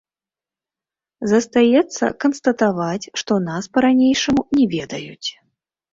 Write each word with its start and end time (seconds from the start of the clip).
Застаецца 1.33 2.03
канстатаваць, 2.25 3.07
што 3.23 3.33
нас 3.49 3.63
па-ранейшаму 3.77 4.41
не 4.59 4.65
ведаюць. 4.77 5.29